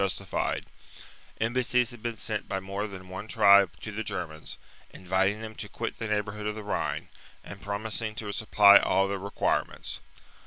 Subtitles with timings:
[0.01, 0.65] justified:
[1.39, 4.57] embassies had been sent by more than one tribe to the Germans,
[4.89, 7.09] inviting them to quit the neighbourhood of the Rhine,
[7.43, 9.99] and pro mising to supply all their requirements.